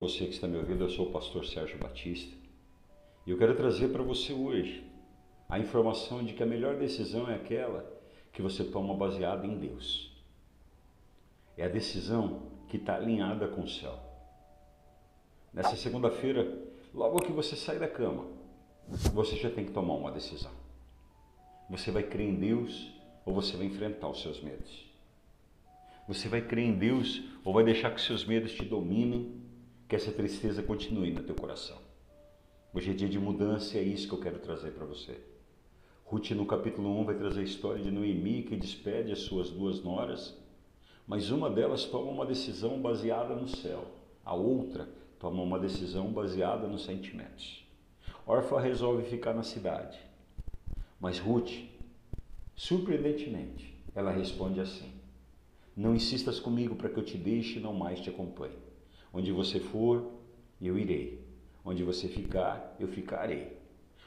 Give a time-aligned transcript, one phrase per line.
[0.00, 2.34] Você que está me ouvindo, eu sou o pastor Sérgio Batista
[3.26, 4.82] e eu quero trazer para você hoje
[5.46, 7.84] a informação de que a melhor decisão é aquela
[8.32, 10.10] que você toma baseada em Deus.
[11.54, 13.98] É a decisão que está alinhada com o céu.
[15.52, 16.50] Nessa segunda-feira,
[16.94, 18.26] logo que você sai da cama,
[19.12, 20.52] você já tem que tomar uma decisão.
[21.68, 22.90] Você vai crer em Deus
[23.26, 24.90] ou você vai enfrentar os seus medos?
[26.08, 29.49] Você vai crer em Deus ou vai deixar que seus medos te dominem
[29.90, 31.76] que essa tristeza continue no teu coração.
[32.72, 35.18] Hoje é dia de mudança e é isso que eu quero trazer para você.
[36.04, 39.82] Ruth, no capítulo 1, vai trazer a história de Noemi, que despede as suas duas
[39.82, 40.38] noras,
[41.08, 43.84] mas uma delas toma uma decisão baseada no céu,
[44.24, 47.66] a outra toma uma decisão baseada nos sentimentos.
[48.24, 49.98] Orfa resolve ficar na cidade,
[51.00, 51.50] mas Ruth,
[52.54, 54.92] surpreendentemente, ela responde assim:
[55.76, 58.69] Não insistas comigo para que eu te deixe e não mais te acompanhe.
[59.12, 60.12] Onde você for,
[60.60, 61.24] eu irei.
[61.64, 63.58] Onde você ficar, eu ficarei.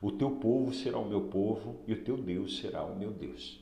[0.00, 3.60] O teu povo será o meu povo e o teu Deus será o meu Deus.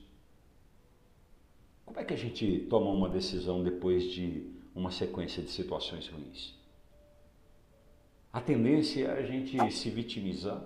[1.85, 6.55] Como é que a gente toma uma decisão depois de uma sequência de situações ruins?
[8.33, 10.63] A tendência é a gente se vitimizar.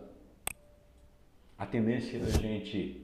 [1.58, 3.02] A tendência é a gente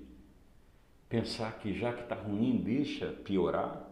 [1.09, 3.91] pensar que já que está ruim, deixa piorar.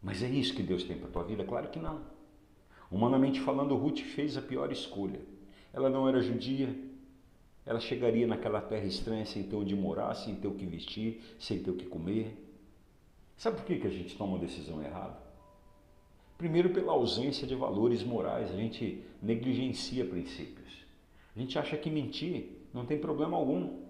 [0.00, 1.44] Mas é isso que Deus tem para a tua vida?
[1.44, 2.15] Claro que não.
[2.90, 5.20] Humanamente falando, Ruth fez a pior escolha.
[5.72, 6.74] Ela não era judia,
[7.64, 11.60] ela chegaria naquela terra estranha sem ter onde morar, sem ter o que vestir, sem
[11.60, 12.44] ter o que comer.
[13.36, 15.18] Sabe por que, que a gente toma uma decisão errada?
[16.38, 20.84] Primeiro, pela ausência de valores morais, a gente negligencia princípios.
[21.34, 23.80] A gente acha que mentir não tem problema algum.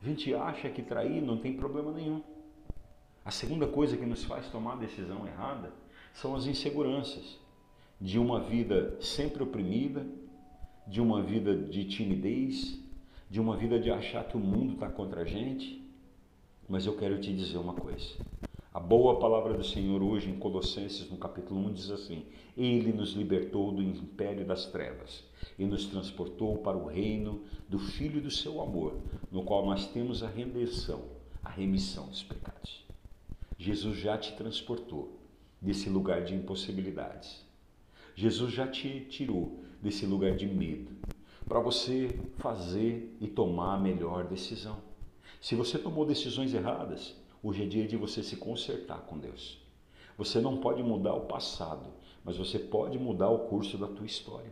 [0.00, 2.22] A gente acha que trair não tem problema nenhum.
[3.24, 5.72] A segunda coisa que nos faz tomar a decisão errada
[6.14, 7.38] são as inseguranças
[8.00, 10.06] de uma vida sempre oprimida,
[10.86, 12.78] de uma vida de timidez,
[13.28, 15.82] de uma vida de achar que o mundo está contra a gente.
[16.68, 18.06] Mas eu quero te dizer uma coisa.
[18.72, 22.26] A boa palavra do Senhor hoje em Colossenses, no capítulo 1, diz assim:
[22.56, 25.24] Ele nos libertou do império das trevas
[25.58, 29.00] e nos transportou para o reino do Filho do seu amor,
[29.32, 31.04] no qual nós temos a redenção,
[31.42, 32.84] a remissão dos pecados.
[33.58, 35.18] Jesus já te transportou
[35.62, 37.45] desse lugar de impossibilidades
[38.18, 40.90] Jesus já te tirou desse lugar de medo
[41.46, 44.78] para você fazer e tomar a melhor decisão.
[45.38, 49.58] Se você tomou decisões erradas, hoje é dia de você se consertar com Deus.
[50.16, 51.90] Você não pode mudar o passado,
[52.24, 54.50] mas você pode mudar o curso da tua história.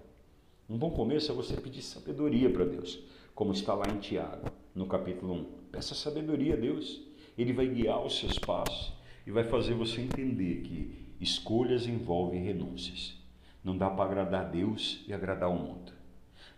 [0.69, 3.03] Um bom começo é você pedir sabedoria para Deus,
[3.35, 5.45] como está lá em Tiago, no capítulo 1.
[5.73, 7.01] Peça sabedoria a Deus.
[7.37, 8.93] Ele vai guiar os seus passos
[9.27, 13.24] e vai fazer você entender que escolhas envolvem renúncias.
[13.65, 15.91] Não dá para agradar Deus e agradar o mundo.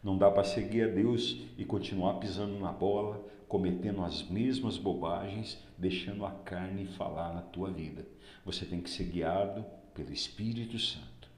[0.02, 5.56] Não dá para seguir a Deus e continuar pisando na bola, cometendo as mesmas bobagens,
[5.78, 8.04] deixando a carne falar na tua vida.
[8.44, 11.30] Você tem que ser guiado pelo Espírito Santo.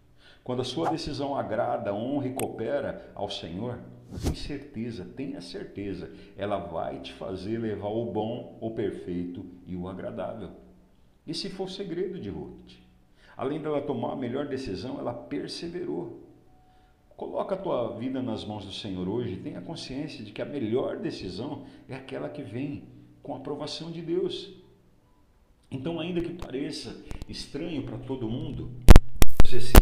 [0.43, 3.79] Quando a sua decisão agrada, honra e coopera ao Senhor,
[4.23, 9.87] tem certeza, tenha certeza, ela vai te fazer levar o bom, o perfeito e o
[9.87, 10.51] agradável.
[11.27, 12.88] Esse foi o segredo de Ruth.
[13.39, 16.19] Além dela tomar a melhor decisão, ela perseverou.
[17.17, 20.97] Coloca a tua vida nas mãos do Senhor hoje, tenha consciência de que a melhor
[20.97, 22.83] decisão é aquela que vem
[23.23, 24.51] com a aprovação de Deus.
[25.71, 26.97] Então, ainda que pareça
[27.29, 28.71] estranho para todo mundo,
[29.47, 29.73] você se...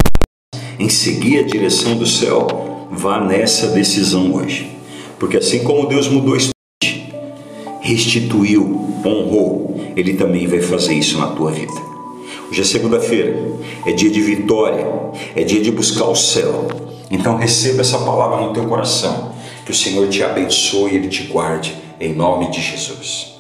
[0.79, 2.47] em seguir a direção do céu,
[2.91, 4.71] vá nessa decisão hoje.
[5.19, 6.37] Porque assim como Deus mudou
[7.81, 11.96] restituiu, honrou, Ele também vai fazer isso na tua vida.
[12.57, 13.37] Hoje é segunda-feira,
[13.85, 14.87] é dia de vitória,
[15.35, 16.67] é dia de buscar o céu.
[17.11, 19.35] Então receba essa palavra no teu coração.
[19.67, 23.36] Que o Senhor te abençoe e Ele te guarde, em nome de Jesus.